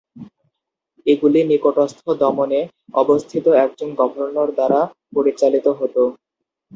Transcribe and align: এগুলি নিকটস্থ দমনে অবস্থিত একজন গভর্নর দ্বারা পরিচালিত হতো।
এগুলি 1.05 1.39
নিকটস্থ 1.51 2.01
দমনে 2.21 2.61
অবস্থিত 2.95 3.45
একজন 3.63 3.89
গভর্নর 3.99 4.49
দ্বারা 4.57 4.79
পরিচালিত 5.15 5.65
হতো। 5.79 6.01